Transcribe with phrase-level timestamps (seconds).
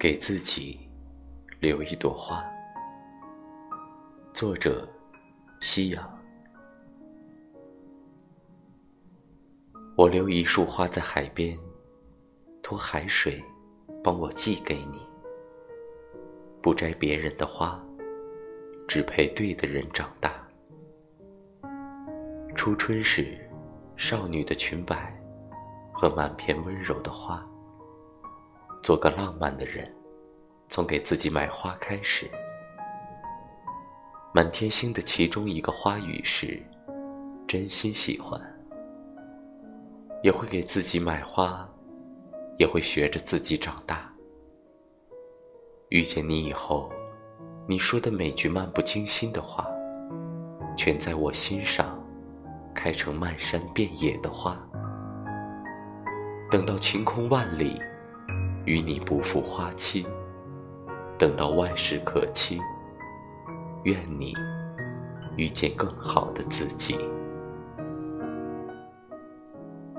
[0.00, 0.80] 给自己
[1.60, 2.42] 留一朵花。
[4.32, 4.88] 作者：
[5.60, 6.18] 夕阳。
[9.98, 11.54] 我留一束花在海边，
[12.62, 13.44] 托海水
[14.02, 15.06] 帮我寄给你。
[16.62, 17.78] 不摘别人的花，
[18.88, 20.32] 只陪对的人长大。
[22.54, 23.38] 初春时，
[23.98, 25.14] 少女的裙摆
[25.92, 27.46] 和满片温柔的花。
[28.90, 29.88] 做个浪漫的人，
[30.66, 32.28] 从给自己买花开始。
[34.34, 36.60] 满天星的其中一个花语是
[37.46, 38.40] 真心喜欢，
[40.24, 41.64] 也会给自己买花，
[42.58, 44.12] 也会学着自己长大。
[45.90, 46.90] 遇见你以后，
[47.68, 49.68] 你说的每句漫不经心的话，
[50.76, 51.96] 全在我心上
[52.74, 54.60] 开成漫山遍野的花。
[56.50, 57.80] 等到晴空万里。
[58.70, 60.06] 与你不负花期，
[61.18, 62.60] 等到万事可期，
[63.82, 64.32] 愿你
[65.36, 66.94] 遇见更好的自己。